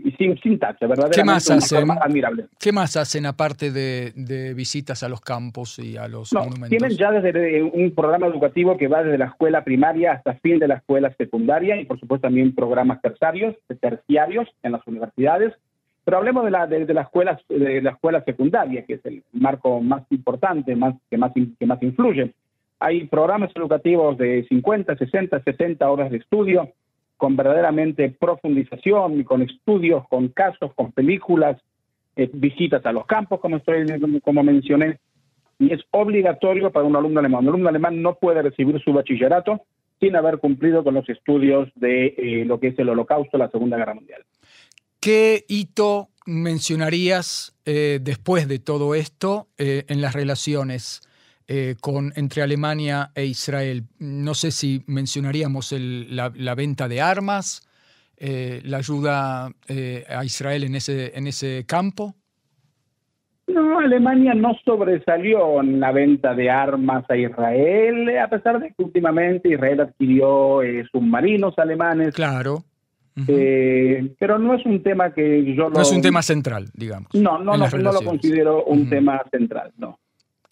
y, 0.05 0.12
sin, 0.17 0.38
sin 0.39 0.60
tacha, 0.60 0.86
verdaderamente 0.88 1.15
¿Qué 1.15 1.24
más 1.24 1.50
hacen? 1.51 1.91
admirable. 1.91 2.46
¿Qué 2.60 2.72
más 2.72 2.96
hacen 2.98 3.25
aparte 3.25 3.72
de, 3.72 4.12
de 4.15 4.53
visitas 4.53 5.03
a 5.03 5.10
los 5.10 5.22
campos 5.22 5.79
y 5.79 5.98
a 5.98 6.08
los 6.08 6.32
No, 6.34 6.41
monumentos? 6.41 6.70
tienen 6.70 6.91
ya 6.98 7.12
desde 7.12 7.58
eh, 7.58 7.63
un 7.63 7.91
programa 7.96 8.27
educativo 8.27 8.77
que 8.77 8.88
va 8.88 9.03
desde 9.03 9.17
la 9.17 9.25
escuela 9.25 9.63
primaria 9.63 10.13
hasta 10.13 10.34
fin 10.36 10.60
de 10.60 10.67
la 10.67 10.75
escuela 10.75 11.13
secundaria 11.17 11.79
y 11.79 11.86
por 11.86 12.00
supuesto 12.00 12.27
también 12.27 12.53
programas 12.55 13.01
terciarios, 13.01 13.55
terciarios 13.82 14.48
en 14.63 14.72
las 14.74 14.86
universidades. 14.88 15.53
Pero 16.05 16.17
hablemos 16.17 16.43
de 16.43 16.51
la 16.51 16.67
de, 16.67 16.86
de 16.86 16.93
la 16.93 17.03
escuela 17.03 17.39
de 17.48 17.82
la 17.82 17.91
escuela 17.91 18.22
secundaria, 18.25 18.84
que 18.86 18.96
es 18.96 19.05
el 19.05 19.24
marco 19.32 19.79
más 19.82 20.03
importante, 20.10 20.75
más 20.75 20.96
que 21.10 21.17
más 21.17 21.32
que 21.58 21.65
más 21.65 21.82
influye. 21.82 22.34
Hay 22.83 23.05
programas 23.05 23.49
educativos 23.55 24.17
de 24.17 24.45
50, 24.49 24.97
60, 24.97 25.41
70 25.41 25.89
horas 25.89 26.11
de 26.11 26.17
estudio 26.17 26.73
con 27.15 27.37
verdaderamente 27.37 28.09
profundización, 28.09 29.23
con 29.23 29.41
estudios, 29.41 30.05
con 30.09 30.27
casos, 30.27 30.73
con 30.75 30.91
películas, 30.91 31.61
eh, 32.17 32.29
visitas 32.33 32.85
a 32.85 32.91
los 32.91 33.05
campos, 33.05 33.39
como 33.39 33.55
estoy 33.55 33.85
mencioné, 34.43 34.99
y 35.59 35.71
es 35.71 35.79
obligatorio 35.91 36.73
para 36.73 36.85
un 36.85 36.97
alumno 36.97 37.21
alemán. 37.21 37.43
Un 37.43 37.51
alumno 37.51 37.69
alemán 37.69 38.01
no 38.01 38.15
puede 38.15 38.41
recibir 38.41 38.77
su 38.83 38.91
bachillerato 38.91 39.61
sin 40.01 40.17
haber 40.17 40.39
cumplido 40.39 40.83
con 40.83 40.95
los 40.95 41.07
estudios 41.07 41.69
de 41.75 42.07
eh, 42.17 42.43
lo 42.43 42.59
que 42.59 42.67
es 42.67 42.79
el 42.79 42.89
holocausto, 42.89 43.37
la 43.37 43.49
Segunda 43.49 43.77
Guerra 43.77 43.93
Mundial. 43.93 44.25
¿Qué 44.99 45.45
hito 45.47 46.09
mencionarías 46.25 47.55
eh, 47.63 47.99
después 48.01 48.49
de 48.49 48.59
todo 48.59 48.93
esto 48.93 49.47
en 49.57 50.01
las 50.01 50.13
relaciones 50.13 51.07
eh, 51.47 51.75
con, 51.81 52.13
entre 52.15 52.41
Alemania 52.41 53.12
e 53.15 53.25
Israel? 53.25 53.83
No 54.00 54.33
sé 54.33 54.51
si 54.51 54.83
mencionaríamos 54.88 55.71
el- 55.71 56.15
la, 56.15 56.31
la 56.35 56.55
venta 56.55 56.88
de 56.88 57.01
armas, 57.01 57.67
eh, 58.17 58.62
la 58.63 58.77
ayuda 58.77 59.51
eh, 59.67 60.05
a 60.09 60.23
Israel 60.23 60.63
en 60.63 60.75
ese, 60.75 61.17
en 61.17 61.27
ese 61.27 61.65
campo. 61.67 62.15
No, 63.47 63.79
Alemania 63.79 64.33
no 64.33 64.53
sobresalió 64.63 65.59
en 65.62 65.79
la 65.81 65.91
venta 65.91 66.33
de 66.33 66.50
armas 66.50 67.03
a 67.09 67.17
Israel, 67.17 68.17
a 68.17 68.29
pesar 68.29 68.59
de 68.62 68.69
que 68.69 68.81
últimamente 68.81 69.50
Israel 69.50 69.81
adquirió 69.81 70.62
submarinos 70.91 71.53
alemanes 71.59 72.13
Claro. 72.15 72.63
Eh, 73.27 74.15
pero 74.17 74.39
no 74.39 74.55
es 74.55 74.65
un 74.65 74.81
tema 74.81 75.13
que 75.13 75.53
yo 75.53 75.69
No 75.69 75.81
es 75.81 75.91
un 75.91 76.01
tema 76.01 76.21
central, 76.23 76.69
digamos. 76.73 77.13
No, 77.13 77.38
no, 77.38 77.55
no, 77.57 77.91
lo 77.91 78.01
considero 78.01 78.63
un 78.63 78.89
tema 78.89 79.21
central, 79.29 79.71
no. 79.77 80.00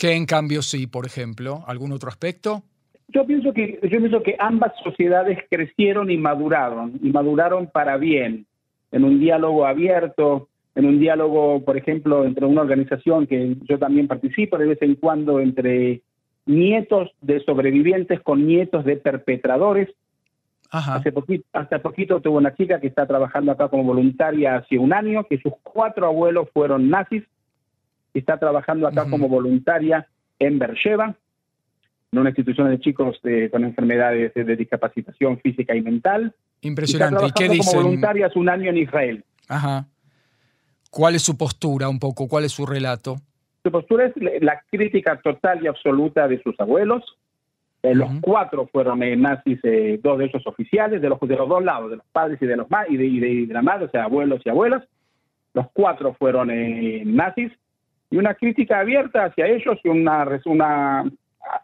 ¿Qué 0.01 0.15
en 0.15 0.25
cambio 0.25 0.63
sí, 0.63 0.87
por 0.87 1.05
ejemplo? 1.05 1.63
¿Algún 1.67 1.91
otro 1.91 2.09
aspecto? 2.09 2.63
Yo 3.09 3.23
pienso 3.27 3.53
que 3.53 3.79
yo 3.83 3.99
pienso 3.99 4.23
que 4.23 4.35
ambas 4.39 4.71
sociedades 4.83 5.37
crecieron 5.47 6.09
y 6.09 6.17
maduraron 6.17 6.99
y 7.03 7.11
maduraron 7.11 7.67
para 7.67 7.97
bien 7.97 8.47
en 8.91 9.03
un 9.03 9.19
diálogo 9.19 9.67
abierto, 9.67 10.47
en 10.73 10.87
un 10.87 10.99
diálogo, 10.99 11.63
por 11.63 11.77
ejemplo, 11.77 12.25
entre 12.25 12.47
una 12.47 12.61
organización 12.61 13.27
que 13.27 13.57
yo 13.69 13.77
también 13.77 14.07
participo 14.07 14.57
de 14.57 14.69
vez 14.69 14.81
en 14.81 14.95
cuando 14.95 15.39
entre 15.39 16.01
nietos 16.47 17.11
de 17.21 17.39
sobrevivientes 17.41 18.21
con 18.21 18.47
nietos 18.47 18.83
de 18.83 18.97
perpetradores. 18.97 19.87
Hace 20.71 21.11
poquito, 21.11 21.45
hasta 21.53 21.77
poquito 21.77 22.21
tuvo 22.21 22.39
una 22.39 22.55
chica 22.55 22.79
que 22.79 22.87
está 22.87 23.05
trabajando 23.05 23.51
acá 23.51 23.67
como 23.67 23.83
voluntaria 23.83 24.55
hace 24.55 24.79
un 24.79 24.93
año, 24.93 25.25
que 25.25 25.37
sus 25.37 25.53
cuatro 25.61 26.07
abuelos 26.07 26.49
fueron 26.51 26.89
nazis, 26.89 27.21
y 28.13 28.19
está 28.19 28.37
trabajando 28.37 28.87
acá 28.87 29.09
como 29.09 29.27
voluntaria 29.27 30.07
en 30.39 30.59
Beersheba, 30.59 31.15
en 32.11 32.19
una 32.19 32.29
institución 32.29 32.69
de 32.69 32.79
chicos 32.79 33.19
con 33.51 33.63
enfermedades 33.63 34.33
de, 34.33 34.55
discapacitación 34.55 35.39
física 35.39 35.75
y 35.75 35.81
mental. 35.81 36.33
Impresionante. 36.61 37.25
¿Y, 37.27 37.31
qué 37.31 37.49
dicen? 37.49 37.73
Como 37.73 37.83
voluntaria 37.83 38.27
hace 38.27 38.39
un 38.39 38.49
año 38.49 38.69
en 38.69 38.77
Israel. 38.77 39.23
Ajá. 39.47 39.87
¿Cuál 40.89 41.15
es 41.15 41.21
su 41.21 41.37
postura 41.37 41.87
un 41.87 41.99
poco? 41.99 42.27
¿Cuál 42.27 42.43
es 42.43 42.51
su 42.51 42.65
relato? 42.65 43.15
Su 43.63 43.71
postura 43.71 44.07
es 44.07 44.13
la 44.41 44.61
crítica 44.69 45.19
total 45.21 45.63
y 45.63 45.67
absoluta 45.67 46.27
de 46.27 46.41
sus 46.41 46.59
abuelos. 46.59 47.03
Eh, 47.83 47.95
los 47.95 48.09
cuatro 48.21 48.67
fueron 48.71 49.01
eh, 49.01 49.15
nazis, 49.15 49.59
eh, 49.63 49.99
dos 50.03 50.19
de 50.19 50.25
esos 50.25 50.45
oficiales, 50.45 51.01
de 51.01 51.09
los, 51.09 51.19
de 51.19 51.35
los 51.35 51.49
dos 51.49 51.63
lados, 51.63 51.89
de 51.89 51.97
los 51.97 52.05
padres 52.11 52.39
y 52.41 52.45
de 52.45 52.55
los 52.55 52.67
y 52.89 52.97
de, 52.97 53.05
y 53.05 53.45
de, 53.45 53.53
la 53.53 53.61
madre, 53.61 53.85
o 53.85 53.89
sea, 53.89 54.03
abuelos 54.03 54.41
y 54.45 54.49
abuelas. 54.49 54.83
Los 55.53 55.67
cuatro 55.73 56.13
fueron 56.13 56.49
nazis 57.15 57.51
y 58.11 58.17
una 58.17 58.35
crítica 58.35 58.79
abierta 58.79 59.25
hacia 59.25 59.47
ellos 59.47 59.79
y 59.83 59.89
una, 59.89 60.27
una 60.45 61.09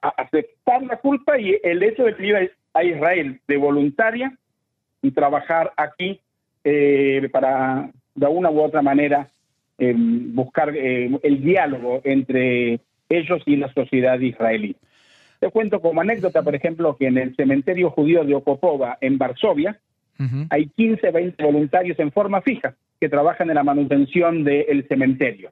aceptar 0.02 0.82
la 0.84 0.98
culpa 0.98 1.38
y 1.38 1.60
el 1.62 1.84
hecho 1.84 2.06
de 2.06 2.16
ir 2.26 2.52
a 2.74 2.84
Israel 2.84 3.40
de 3.48 3.58
voluntaria 3.58 4.36
y 5.02 5.12
trabajar 5.12 5.72
aquí 5.78 6.20
para 7.32 7.90
de 8.18 8.26
una 8.26 8.50
u 8.50 8.62
otra 8.62 8.82
manera 8.82 9.30
eh, 9.78 9.94
buscar 9.96 10.76
eh, 10.76 11.10
el 11.22 11.42
diálogo 11.42 12.02
entre 12.04 12.80
ellos 13.10 13.44
y 13.46 13.56
la 13.56 13.72
sociedad 13.74 14.20
israelí. 14.20 14.76
Te 15.40 15.52
cuento 15.52 15.80
como 15.80 16.02
anécdota, 16.02 16.42
por 16.42 16.56
ejemplo, 16.56 16.98
que 16.98 17.06
en 17.06 17.20
el 17.20 17.36
cementerio 17.36 17.92
judío 17.92 18.24
de 18.24 18.34
Okopova, 18.34 18.98
en 19.02 19.18
Varsovia, 19.20 19.80
hay 20.50 20.66
15, 20.66 21.12
20 21.12 21.44
voluntarios 21.44 22.00
en 22.00 22.12
forma 22.12 22.42
fija 22.42 22.74
que 23.00 23.08
trabajan 23.08 23.50
en 23.50 23.56
la 23.56 23.64
manutención 23.64 24.44
del 24.44 24.88
cementerio. 24.88 25.52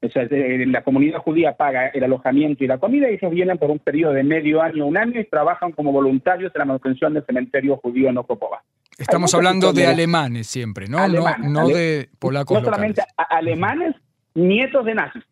O 0.00 0.08
sea, 0.08 0.28
la 0.30 0.82
comunidad 0.84 1.18
judía 1.18 1.56
paga 1.56 1.88
el 1.88 2.04
alojamiento 2.04 2.62
y 2.62 2.68
la 2.68 2.78
comida 2.78 3.10
y 3.10 3.14
ellos 3.14 3.32
vienen 3.32 3.58
por 3.58 3.70
un 3.70 3.80
periodo 3.80 4.12
de 4.12 4.22
medio 4.22 4.62
año, 4.62 4.86
un 4.86 4.96
año 4.96 5.20
y 5.20 5.24
trabajan 5.24 5.72
como 5.72 5.90
voluntarios 5.90 6.52
en 6.54 6.58
la 6.60 6.64
manutención 6.66 7.14
del 7.14 7.26
cementerio 7.26 7.76
judío 7.78 8.08
en 8.08 8.18
Okopova. 8.18 8.62
Estamos 8.96 9.34
hablando 9.34 9.72
de 9.72 9.86
alemanes 9.86 10.46
siempre, 10.46 10.86
¿no? 10.86 11.06
no, 11.08 11.68
de 11.68 12.10
polacos. 12.18 12.58
No 12.58 12.64
solamente 12.64 13.02
alemanes, 13.16 13.94
nietos 14.34 14.84
de 14.84 14.94
nazis. 14.94 15.24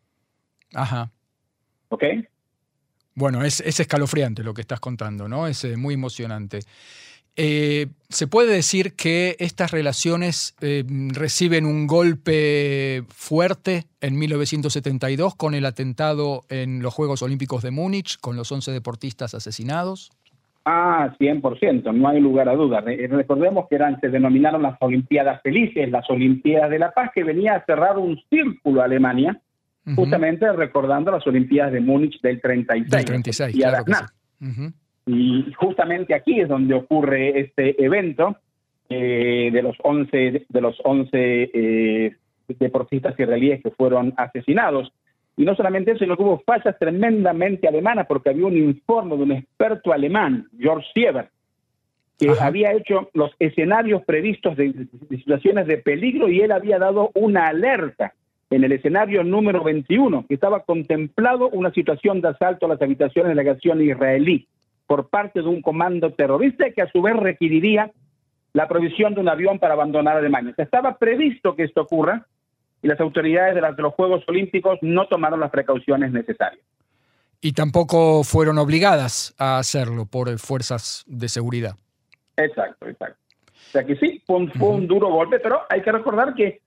Ajá. 0.75 1.11
¿Ok? 1.89 2.05
Bueno, 3.15 3.43
es, 3.45 3.61
escalofriante 3.61 4.43
lo 4.43 4.53
que 4.53 4.61
estás 4.61 4.79
contando, 4.79 5.27
¿no? 5.27 5.47
Es 5.47 5.65
eh, 5.65 5.77
muy 5.77 5.95
emocionante. 5.95 6.61
Eh, 7.37 7.89
¿Se 8.09 8.27
puede 8.27 8.55
decir 8.55 8.95
que 8.95 9.37
estas 9.41 9.71
relaciones 9.71 10.57
eh, 10.61 10.85
reciben 11.13 11.67
un 11.67 11.87
golpe 11.87 13.03
fuerte 13.09 13.85
en 14.01 14.19
1972 14.19 15.35
con 15.35 15.55
el 15.55 15.67
atentado 15.67 16.45
en 16.49 16.83
los 16.83 16.95
Juegos 16.95 17.23
Olímpicos 17.23 17.63
de 17.63 17.73
Múnich, 17.73 18.19
con 18.21 18.37
los 18.37 18.51
11 18.51 18.73
deportistas 18.73 19.35
asesinados? 19.35 20.11
Ah, 20.65 21.15
100%, 21.21 21.95
no 21.95 22.09
hay 22.09 22.21
lugar 22.21 22.49
a 22.49 22.55
dudas. 22.55 22.85
Recordemos 22.85 23.67
que 23.69 23.77
eran, 23.77 24.01
se 24.01 24.09
denominaron 24.09 24.63
las 24.63 24.77
Olimpiadas 24.81 25.43
Felices, 25.43 25.91
las 25.91 26.09
Olimpiadas 26.09 26.71
de 26.71 26.79
la 26.79 26.93
Paz, 26.93 27.11
que 27.15 27.23
venía 27.23 27.55
a 27.55 27.65
cerrar 27.65 27.99
un 27.99 28.19
círculo 28.31 28.81
a 28.81 28.87
Alemania, 28.87 29.41
justamente 29.95 30.51
recordando 30.53 31.13
las 31.13 31.25
Olimpiadas 31.27 31.73
de 31.73 31.81
Múnich 31.81 32.21
del 32.21 32.41
36. 32.41 32.91
Del 32.91 33.05
36, 33.05 33.57
claro 33.85 34.09
Y 35.07 35.53
justamente 35.53 36.15
aquí 36.15 36.41
es 36.41 36.49
donde 36.49 36.75
ocurre 36.75 37.39
este 37.39 37.83
evento 37.83 38.37
eh, 38.89 39.51
de 39.53 39.63
los 39.63 39.77
11, 39.83 40.47
de 40.49 40.61
los 40.61 40.77
11 40.83 41.11
eh, 41.13 42.17
deportistas 42.49 43.19
israelíes 43.19 43.63
que 43.63 43.71
fueron 43.71 44.13
asesinados. 44.17 44.93
Y 45.37 45.45
no 45.45 45.55
solamente 45.55 45.93
eso, 45.93 46.01
sino 46.01 46.17
que 46.17 46.23
hubo 46.25 46.43
fallas 46.45 46.77
tremendamente 46.79 47.69
alemanas, 47.69 48.07
porque 48.09 48.31
había 48.31 48.47
un 48.47 48.57
informe 48.57 49.17
de 49.17 49.23
un 49.23 49.33
experto 49.33 49.93
alemán, 49.93 50.49
George 50.59 50.89
Sieber, 50.93 51.29
que 52.19 52.33
había 52.41 52.73
hecho 52.73 53.11
los 53.13 53.31
escenarios 53.39 54.03
previstos 54.05 54.57
de, 54.57 54.89
situaciones 55.11 55.67
de 55.67 55.77
peligro 55.79 56.29
y 56.29 56.41
él 56.41 56.51
había 56.51 56.79
dado 56.79 57.11
una 57.15 57.49
alerta 57.49 58.15
en 58.49 58.65
el 58.65 58.73
escenario 58.73 59.23
número 59.23 59.63
21, 59.63 60.25
que 60.27 60.35
estaba 60.35 60.61
contemplado 60.61 61.49
una 61.51 61.71
situación 61.73 62.23
de 62.23 62.29
asalto 62.29 62.67
a 62.67 62.71
las 62.71 62.83
habitaciones 62.83 63.29
de 63.29 63.35
la 63.35 63.43
delegación 63.43 63.83
israelí 63.83 64.49
por 64.87 65.09
parte 65.09 65.43
de 65.43 65.49
un 65.49 65.63
comando 65.63 66.13
terrorista 66.13 66.71
que 66.71 66.83
a 66.83 66.91
su 66.91 67.03
vez 67.03 67.17
requeriría 67.17 67.91
la 68.53 68.69
provisión 68.69 69.15
de 69.15 69.21
un 69.21 69.29
avión 69.29 69.59
para 69.59 69.75
abandonar 69.75 70.17
Alemania. 70.17 70.55
estaba 70.57 70.97
previsto 70.97 71.55
que 71.55 71.65
esto 71.65 71.83
ocurra, 71.83 72.27
y 72.83 72.89
las 72.89 73.01
autoridades 73.01 73.55
de, 73.55 73.83
los 73.83 73.95
Juegos 73.95 74.23
Olímpicos 74.29 74.79
no 74.83 75.07
tomaron 75.09 75.41
las 75.41 75.51
precauciones 75.51 76.13
necesarias. 76.13 76.65
Y 77.41 77.53
tampoco 77.53 78.25
fueron 78.25 78.59
obligadas 78.59 79.35
a 79.39 79.59
hacerlo 79.59 80.07
por 80.07 80.39
fuerzas 80.39 81.05
de 81.07 81.29
seguridad. 81.29 81.77
Exacto, 82.37 82.89
exacto. 82.89 83.19
O 83.53 83.71
sea 83.73 83.85
que 83.85 83.97
sí, 83.97 84.23
fue 84.27 84.37
un, 84.37 84.87
duro 84.87 85.09
golpe, 85.09 85.39
pero 85.39 85.63
hay 85.69 85.83
que 85.83 85.93
recordar 85.93 86.35
que 86.35 86.61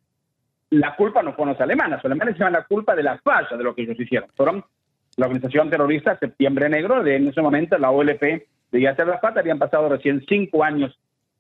la 0.72 0.96
culpa 0.96 1.24
no 1.24 1.34
fue 1.34 1.46
los 1.46 1.60
alemanes. 1.60 1.98
Los 1.98 2.06
alemanes 2.06 2.36
llevan 2.36 2.54
la 2.54 2.66
culpa 2.66 2.96
de 2.96 3.04
la 3.04 3.18
falla 3.20 3.58
de 3.58 3.64
lo 3.64 3.74
que 3.74 3.84
ellos 3.84 4.00
hicieron. 4.00 4.30
Fueron 4.36 4.64
la 5.20 5.26
organización 5.26 5.70
terrorista 5.70 6.18
Septiembre 6.18 6.70
Negro, 6.70 7.04
de 7.04 7.18
en 7.18 7.28
ese 7.28 7.42
momento 7.42 7.78
la 7.78 7.92
OLP 7.92 8.22
de 8.72 8.82
Yasser 8.82 9.08
Arafat, 9.10 9.38
habían 9.38 9.60
pasado 9.60 9.90
recién 9.90 10.24
cinco 10.30 10.64
años 10.64 10.98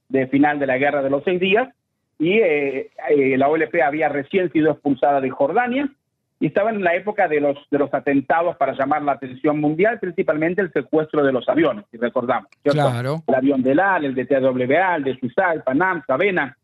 de 0.09 0.27
final 0.27 0.59
de 0.59 0.67
la 0.67 0.77
guerra 0.77 1.01
de 1.01 1.09
los 1.09 1.23
seis 1.23 1.39
días, 1.39 1.69
y 2.17 2.33
eh, 2.33 2.89
eh, 3.09 3.37
la 3.37 3.47
OLP 3.47 3.75
había 3.81 4.09
recién 4.09 4.51
sido 4.51 4.71
expulsada 4.71 5.21
de 5.21 5.29
Jordania 5.29 5.89
y 6.41 6.47
estaba 6.47 6.71
en 6.71 6.83
la 6.83 6.93
época 6.93 7.29
de 7.29 7.39
los, 7.39 7.57
de 7.71 7.79
los 7.79 7.93
atentados 7.93 8.57
para 8.57 8.73
llamar 8.73 9.01
la 9.01 9.13
atención 9.13 9.61
mundial, 9.61 9.97
principalmente 9.99 10.61
el 10.61 10.73
secuestro 10.73 11.23
de 11.23 11.31
los 11.31 11.47
aviones, 11.47 11.85
si 11.89 11.97
recordamos. 11.97 12.49
Claro. 12.63 13.23
El 13.27 13.35
avión 13.35 13.63
del 13.63 13.79
AL, 13.79 14.03
el 14.03 14.15
de 14.15 14.25
TWA, 14.25 14.95
el 14.97 15.03
de 15.05 15.17
Suiza, 15.17 15.53
el 15.53 15.63
Panam, 15.63 16.03
Sabena, 16.05 16.57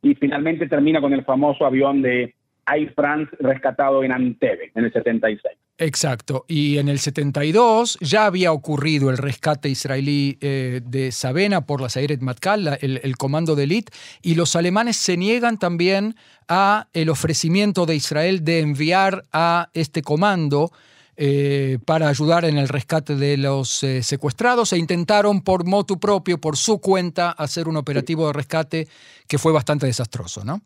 y 0.00 0.14
finalmente 0.14 0.66
termina 0.68 1.02
con 1.02 1.12
el 1.12 1.24
famoso 1.24 1.66
avión 1.66 2.00
de 2.00 2.34
Air 2.66 2.92
France 2.94 3.34
rescatado 3.40 4.02
en 4.02 4.12
Antebe 4.12 4.72
en 4.74 4.84
el 4.84 4.92
76. 4.92 5.58
Exacto. 5.82 6.44
Y 6.46 6.78
en 6.78 6.88
el 6.88 7.00
72 7.00 7.98
ya 8.00 8.26
había 8.26 8.52
ocurrido 8.52 9.10
el 9.10 9.18
rescate 9.18 9.68
israelí 9.68 10.38
eh, 10.40 10.80
de 10.84 11.10
Sabena 11.10 11.66
por 11.66 11.80
la 11.80 11.88
Sayeret 11.88 12.20
Matkal, 12.20 12.78
el, 12.80 13.16
comando 13.16 13.56
de 13.56 13.64
élite, 13.64 13.92
y 14.22 14.36
los 14.36 14.54
alemanes 14.54 14.96
se 14.96 15.16
niegan 15.16 15.58
también 15.58 16.14
a 16.48 16.86
el 16.92 17.08
ofrecimiento 17.08 17.84
de 17.84 17.96
Israel 17.96 18.44
de 18.44 18.60
enviar 18.60 19.24
a 19.32 19.70
este 19.74 20.02
comando 20.02 20.70
eh, 21.16 21.78
para 21.84 22.08
ayudar 22.08 22.44
en 22.44 22.58
el 22.58 22.68
rescate 22.68 23.16
de 23.16 23.36
los 23.36 23.82
eh, 23.82 24.04
secuestrados 24.04 24.72
e 24.72 24.78
intentaron 24.78 25.42
por 25.42 25.66
motu 25.66 25.98
propio, 25.98 26.38
por 26.38 26.56
su 26.56 26.78
cuenta, 26.78 27.32
hacer 27.32 27.66
un 27.66 27.76
operativo 27.76 28.28
de 28.28 28.32
rescate 28.34 28.88
que 29.26 29.38
fue 29.38 29.50
bastante 29.50 29.86
desastroso, 29.86 30.44
¿no? 30.44 30.62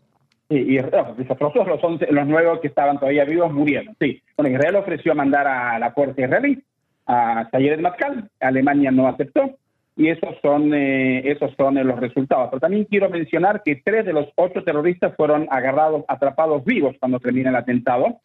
Y 0.48 0.76
desastrosos 0.76 1.66
los, 1.66 1.80
los 2.10 2.26
nuevos 2.26 2.60
que 2.60 2.68
estaban 2.68 2.98
todavía 2.98 3.24
vivos 3.24 3.52
murieron. 3.52 3.96
Sí, 3.98 4.22
bueno, 4.36 4.54
Israel 4.54 4.76
ofreció 4.76 5.14
mandar 5.14 5.46
a 5.46 5.78
la 5.78 5.90
fuerza 5.90 6.22
israelí, 6.22 6.62
a 7.06 7.48
Sayeret 7.50 7.80
Matkal, 7.80 8.30
Alemania 8.38 8.92
no 8.92 9.08
aceptó, 9.08 9.56
y 9.96 10.08
esos 10.08 10.36
son, 10.42 10.72
eh, 10.72 11.32
esos 11.32 11.52
son 11.56 11.74
los 11.74 11.98
resultados. 11.98 12.48
Pero 12.50 12.60
también 12.60 12.84
quiero 12.84 13.10
mencionar 13.10 13.62
que 13.64 13.76
tres 13.84 14.04
de 14.04 14.12
los 14.12 14.28
ocho 14.36 14.62
terroristas 14.62 15.14
fueron 15.16 15.48
agarrados, 15.50 16.04
atrapados 16.06 16.64
vivos 16.64 16.94
cuando 17.00 17.18
termina 17.18 17.50
el 17.50 17.56
atentado, 17.56 18.20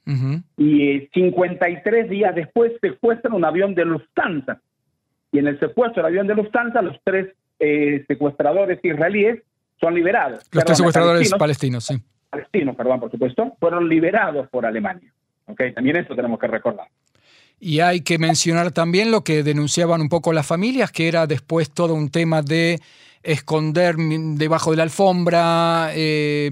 y 0.57 1.07
53 1.13 2.09
días 2.09 2.35
después 2.35 2.73
secuestran 2.81 3.33
un 3.33 3.45
avión 3.45 3.73
de 3.73 3.85
Lufthansa. 3.85 4.59
Y 5.31 5.39
en 5.39 5.47
el 5.47 5.59
secuestro 5.59 6.03
del 6.03 6.11
avión 6.11 6.27
de 6.27 6.35
Lufthansa, 6.35 6.83
los 6.83 6.97
tres 7.03 7.29
eh, 7.59 8.03
secuestradores 8.07 8.79
israelíes 8.83 9.39
son 9.79 9.95
liberados. 9.95 10.45
Los 10.51 10.65
tres 10.65 10.77
secuestradores 10.77 11.33
palestinos, 11.33 11.85
sí 11.85 11.95
palestinos, 12.31 12.75
perdón, 12.75 12.99
por 12.99 13.11
supuesto, 13.11 13.55
fueron 13.59 13.87
liberados 13.87 14.49
por 14.49 14.65
Alemania. 14.65 15.13
¿okay? 15.45 15.73
También 15.73 15.97
eso 15.97 16.15
tenemos 16.15 16.39
que 16.39 16.47
recordar. 16.47 16.87
Y 17.59 17.79
hay 17.81 18.01
que 18.01 18.17
mencionar 18.17 18.71
también 18.71 19.11
lo 19.11 19.23
que 19.23 19.43
denunciaban 19.43 20.01
un 20.01 20.09
poco 20.09 20.33
las 20.33 20.47
familias, 20.47 20.91
que 20.91 21.07
era 21.07 21.27
después 21.27 21.69
todo 21.69 21.93
un 21.93 22.09
tema 22.09 22.41
de 22.41 22.79
esconder 23.21 23.97
debajo 23.97 24.71
de 24.71 24.77
la 24.77 24.83
alfombra, 24.83 25.91
eh, 25.93 26.49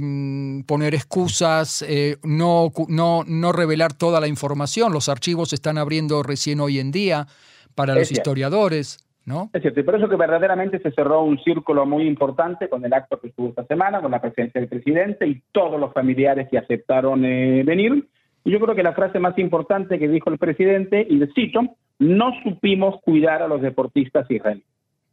poner 0.68 0.94
excusas, 0.94 1.84
eh, 1.88 2.18
no, 2.22 2.72
no, 2.90 3.24
no 3.26 3.52
revelar 3.52 3.94
toda 3.94 4.20
la 4.20 4.28
información. 4.28 4.94
Los 4.94 5.10
archivos 5.10 5.50
se 5.50 5.56
están 5.56 5.80
abriendo 5.80 6.22
recién 6.22 6.60
hoy 6.60 6.78
en 6.78 6.92
día 6.92 7.26
para 7.74 7.96
los 7.96 8.12
historiadores. 8.12 9.00
¿No? 9.30 9.50
Es 9.54 9.62
cierto, 9.62 9.80
y 9.80 9.84
por 9.84 9.96
eso 9.96 10.10
que 10.10 10.16
verdaderamente 10.16 10.80
se 10.80 10.92
cerró 10.92 11.22
un 11.22 11.38
círculo 11.40 11.86
muy 11.86 12.08
importante 12.08 12.68
con 12.68 12.84
el 12.84 12.94
acto 12.94 13.20
que 13.20 13.28
estuvo 13.28 13.50
esta 13.50 13.64
semana, 13.66 14.02
con 14.02 14.12
la 14.12 14.20
presencia 14.20 14.60
del 14.60 14.70
presidente 14.70 15.28
y 15.28 15.42
todos 15.52 15.80
los 15.80 15.94
familiares 15.94 16.48
que 16.50 16.58
aceptaron 16.58 17.24
eh, 17.24 17.64
venir. 17.64 18.08
Y 18.44 18.52
yo 18.52 18.60
creo 18.60 18.74
que 18.74 18.82
la 18.82 18.94
frase 18.94 19.20
más 19.20 19.38
importante 19.38 20.00
que 20.00 20.08
dijo 20.08 20.32
el 20.32 20.40
presidente, 20.40 21.06
y 21.08 21.20
cito, 21.36 21.62
no 22.00 22.32
supimos 22.44 23.00
cuidar 23.02 23.44
a 23.44 23.48
los 23.48 23.62
deportistas 23.62 24.30
israelíes 24.32 24.66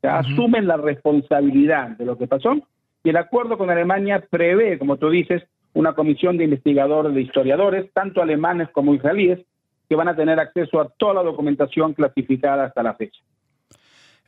asumen 0.08 0.66
la 0.66 0.76
responsabilidad 0.76 1.90
de 1.90 2.04
lo 2.04 2.16
que 2.16 2.26
pasó 2.26 2.56
y 3.02 3.10
el 3.10 3.16
acuerdo 3.16 3.56
con 3.58 3.70
Alemania 3.70 4.24
prevé, 4.28 4.78
como 4.78 4.96
tú 4.96 5.10
dices, 5.10 5.42
una 5.74 5.94
comisión 5.94 6.36
de 6.38 6.44
investigadores, 6.44 7.14
de 7.14 7.22
historiadores, 7.22 7.92
tanto 7.92 8.22
alemanes 8.22 8.68
como 8.70 8.94
israelíes, 8.94 9.40
que 9.88 9.94
van 9.94 10.08
a 10.08 10.16
tener 10.16 10.40
acceso 10.40 10.80
a 10.80 10.88
toda 10.88 11.14
la 11.14 11.22
documentación 11.22 11.92
clasificada 11.92 12.64
hasta 12.64 12.82
la 12.82 12.94
fecha. 12.94 13.20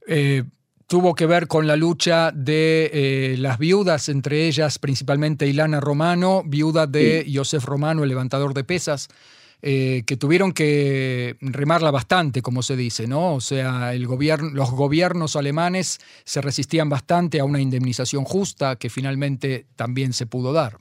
Eh, 0.09 0.43
tuvo 0.89 1.15
que 1.15 1.27
ver 1.27 1.47
con 1.47 1.67
la 1.67 1.77
lucha 1.77 2.33
de 2.33 2.91
eh, 2.93 3.37
las 3.39 3.59
viudas, 3.59 4.09
entre 4.09 4.49
ellas 4.49 4.79
principalmente 4.79 5.47
Ilana 5.47 5.81
Romano, 5.81 6.43
viuda 6.47 6.87
de 6.87 7.31
Josef 7.33 7.65
Romano, 7.67 8.03
el 8.03 8.09
levantador 8.09 8.55
de 8.55 8.65
pesas. 8.65 9.09
Eh, 9.61 10.05
que 10.07 10.17
tuvieron 10.17 10.53
que 10.53 11.35
remarla 11.41 11.91
bastante, 11.91 12.43
como 12.43 12.63
se 12.63 12.77
dice, 12.77 13.09
¿no? 13.09 13.35
O 13.35 13.41
sea, 13.41 13.93
el 13.93 14.07
gobierno, 14.07 14.51
los 14.51 14.71
gobiernos 14.71 15.35
alemanes 15.35 15.99
se 16.25 16.41
resistían 16.41 16.89
bastante 16.89 17.41
a 17.41 17.45
una 17.45 17.61
indemnización 17.61 18.23
justa 18.23 18.77
que 18.77 18.89
finalmente 18.89 19.67
también 19.75 20.13
se 20.13 20.27
pudo 20.27 20.53
dar. 20.53 20.75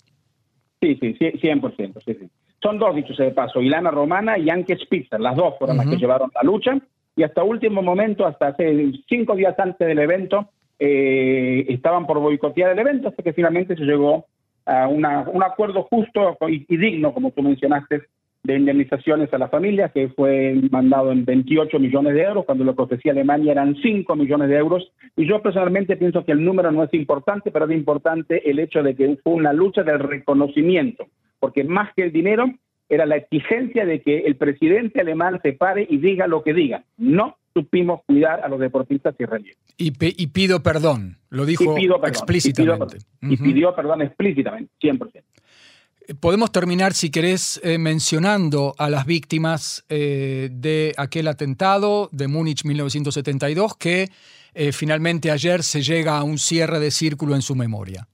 Sí, 0.80 0.96
sí, 1.02 1.16
100%. 1.18 2.04
Sí, 2.06 2.14
sí. 2.20 2.30
Son 2.62 2.78
dos 2.78 2.96
dichos 2.96 3.18
de 3.18 3.32
paso, 3.32 3.62
Ilana 3.62 3.90
Romana 3.90 4.38
y 4.38 4.48
Anke 4.52 4.78
Spitzer, 4.78 5.20
las 5.20 5.36
dos 5.36 5.56
fueron 5.58 5.78
las 5.78 5.88
que 5.88 5.98
llevaron 5.98 6.32
la 6.36 6.44
lucha 6.44 6.80
y 7.18 7.24
hasta 7.24 7.44
último 7.44 7.82
momento, 7.82 8.26
hasta 8.26 8.50
hace 8.50 8.92
cinco 9.10 9.36
días 9.36 9.58
antes 9.60 9.86
del 9.86 10.00
evento, 10.00 10.50
eh, 10.80 11.66
estaban 11.68 12.06
por 12.06 12.20
boicotear 12.20 12.72
el 12.72 12.80
evento 12.80 13.10
hasta 13.10 13.24
que 13.24 13.34
finalmente 13.34 13.76
se 13.76 13.84
llegó 13.84 14.28
a 14.66 14.88
un 14.88 15.04
acuerdo 15.44 15.88
justo 15.90 16.38
y 16.48 16.78
digno, 16.78 17.14
como 17.14 17.32
tú 17.32 17.42
mencionaste, 17.42 18.04
de 18.44 18.56
indemnizaciones 18.56 19.34
a 19.34 19.38
la 19.38 19.50
familia, 19.50 19.90
que 19.90 20.10
fue 20.10 20.56
mandado 20.70 21.12
en 21.12 21.26
28 21.26 21.80
millones 21.80 22.14
de 22.14 22.22
euros, 22.22 22.46
cuando 22.46 22.64
lo 22.64 22.76
que 22.76 23.10
Alemania 23.10 23.52
eran 23.52 23.76
5 23.76 24.16
millones 24.16 24.50
de 24.50 24.58
euros. 24.58 24.92
Y 25.16 25.28
yo 25.28 25.42
personalmente 25.42 25.98
pienso 25.98 26.24
que 26.24 26.34
el 26.34 26.46
número 26.46 26.72
no 26.72 26.84
es 26.84 26.94
importante, 26.94 27.50
pero 27.50 27.66
es 27.66 27.72
importante 27.72 28.50
el 28.50 28.60
hecho 28.60 28.84
de 28.84 28.96
que 28.96 29.18
fue 29.24 29.34
una 29.34 29.54
lucha 29.54 29.84
del 29.84 30.00
reconocimiento, 30.00 31.08
porque 31.40 31.64
más 31.64 31.94
que 31.96 32.04
el 32.04 32.12
dinero 32.12 32.46
era 32.90 33.06
la 33.06 33.18
exigencia 33.18 33.86
de 33.86 34.02
que 34.02 34.20
el 34.20 34.36
presidente 34.36 35.02
alemán 35.02 35.40
se 35.44 35.54
pare 35.54 35.86
y 35.90 35.98
diga 35.98 36.28
lo 36.28 36.44
que 36.44 36.54
diga. 36.54 36.84
No 36.98 37.38
supimos 37.54 38.02
cuidar 38.06 38.42
a 38.42 38.48
los 38.48 38.60
deportistas 38.60 39.16
israelíes. 39.20 39.58
Y, 39.78 39.94
y 40.00 40.28
pido 40.28 40.62
perdón, 40.62 41.18
lo 41.30 41.46
dijo 41.46 41.76
explícitamente. 42.06 42.98
Y 43.22 43.38
pidió, 43.38 43.76
perdón 43.76 44.04
explícitamente, 44.04 44.72
100%. 44.82 45.24
Podemos 46.22 46.54
terminar, 46.54 46.94
si 46.94 47.10
querés, 47.10 47.60
eh, 47.64 47.78
mencionando 47.78 48.76
a 48.78 48.90
las 48.90 49.06
víctimas 49.06 49.84
eh, 49.90 50.48
de 50.54 50.94
aquel 50.96 51.28
atentado 51.28 52.08
de 52.14 52.30
Múnich 52.30 52.64
1972, 52.64 53.76
que 53.76 54.10
eh, 54.54 54.72
finalmente 54.72 55.32
ayer 55.32 55.64
se 55.64 55.82
llega 55.82 56.18
a 56.18 56.24
un 56.24 56.38
cierre 56.38 56.80
de 56.80 56.92
círculo 56.92 57.36
en 57.36 57.42
su 57.42 57.56
memoria. 57.56 58.08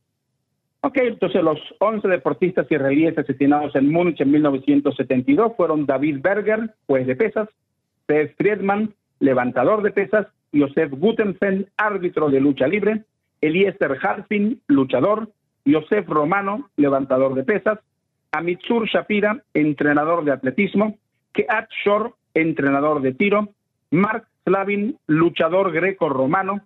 Ok, 0.85 0.97
entonces 0.97 1.41
los 1.41 1.59
11 1.79 2.09
deportistas 2.09 2.69
israelíes 2.69 3.17
asesinados 3.17 3.73
en 3.73 3.89
Múnich 3.89 4.19
en 4.19 4.31
1972 4.31 5.53
fueron 5.55 5.85
David 5.85 6.17
Berger, 6.21 6.71
juez 6.87 7.07
de 7.07 7.15
pesas, 7.15 7.47
Seth 8.05 8.35
Friedman, 8.35 8.93
levantador 9.19 9.81
de 9.81 9.91
pesas, 9.91 10.27
Josef 10.53 10.91
Gutenfen, 10.91 11.69
árbitro 11.77 12.29
de 12.29 12.41
lucha 12.41 12.67
libre, 12.67 13.05
Eliezer 13.39 13.97
Harfin, 14.01 14.61
luchador, 14.67 15.29
Yosef 15.63 16.05
Romano, 16.09 16.69
levantador 16.75 17.33
de 17.33 17.45
pesas, 17.45 17.79
Amitsur 18.33 18.85
Shapira, 18.89 19.41
entrenador 19.53 20.25
de 20.25 20.33
atletismo, 20.33 20.97
Keat 21.31 21.69
Shor, 21.85 22.13
entrenador 22.33 23.01
de 23.01 23.13
tiro, 23.13 23.47
Mark 23.89 24.27
Slavin, 24.43 24.97
luchador 25.07 25.71
greco-romano, 25.71 26.59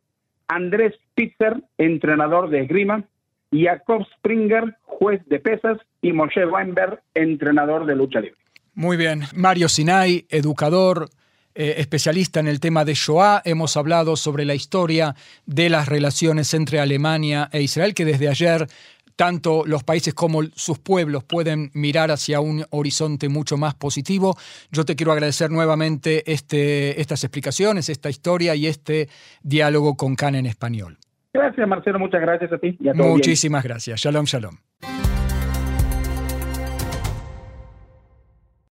Andrés 0.47 0.95
Pitzer, 1.13 1.61
entrenador 1.77 2.49
de 2.49 2.61
esgrima, 2.61 3.03
Jakob 3.51 4.05
Springer, 4.17 4.77
juez 4.83 5.21
de 5.27 5.39
pesas, 5.39 5.77
y 6.01 6.13
Moshe 6.13 6.45
Weinberg, 6.45 7.01
entrenador 7.13 7.85
de 7.85 7.95
lucha 7.95 8.19
libre. 8.19 8.37
Muy 8.73 8.97
bien. 8.97 9.23
Mario 9.33 9.69
Sinai, 9.69 10.25
educador, 10.29 11.09
eh, 11.55 11.75
especialista 11.77 12.39
en 12.39 12.47
el 12.47 12.59
tema 12.59 12.85
de 12.85 12.93
Shoah. 12.93 13.41
Hemos 13.43 13.75
hablado 13.77 14.15
sobre 14.15 14.45
la 14.45 14.53
historia 14.53 15.15
de 15.47 15.69
las 15.69 15.87
relaciones 15.87 16.53
entre 16.53 16.79
Alemania 16.79 17.49
e 17.51 17.61
Israel, 17.61 17.95
que 17.95 18.05
desde 18.05 18.29
ayer 18.29 18.67
tanto 19.15 19.63
los 19.65 19.83
países 19.83 20.13
como 20.13 20.43
sus 20.55 20.77
pueblos 20.77 21.23
pueden 21.23 21.71
mirar 21.73 22.11
hacia 22.11 22.39
un 22.39 22.65
horizonte 22.69 23.27
mucho 23.27 23.57
más 23.57 23.73
positivo. 23.73 24.37
Yo 24.71 24.85
te 24.85 24.95
quiero 24.95 25.11
agradecer 25.11 25.49
nuevamente 25.49 26.31
este, 26.31 27.01
estas 27.01 27.23
explicaciones, 27.23 27.89
esta 27.89 28.11
historia 28.11 28.53
y 28.53 28.67
este 28.67 29.09
diálogo 29.41 29.97
con 29.97 30.15
CAN 30.15 30.35
en 30.35 30.45
español. 30.45 30.99
Gracias, 31.47 31.67
Marcelo. 31.67 31.99
Muchas 31.99 32.19
gracias 32.19 32.51
a 32.51 32.57
ti. 32.57 32.77
Muchísimas 32.93 33.63
gracias. 33.63 34.01
Shalom, 34.01 34.25
shalom. 34.25 34.57